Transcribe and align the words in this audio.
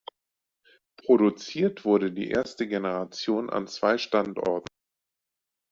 Produziert 0.97 1.85
wurde 1.85 2.11
die 2.11 2.31
erste 2.31 2.67
Generation 2.67 3.51
an 3.51 3.67
zwei 3.67 3.99
Standorten. 3.99 4.65